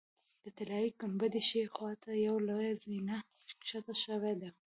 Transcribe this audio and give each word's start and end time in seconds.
د 0.43 0.45
طلایي 0.57 0.89
ګنبدې 0.99 1.41
ښي 1.49 1.61
خوا 1.73 1.91
ته 2.03 2.09
یوه 2.25 2.41
لویه 2.47 2.73
زینه 2.83 3.17
ښکته 3.49 3.93
شوې 4.03 4.33
ده. 4.41 4.49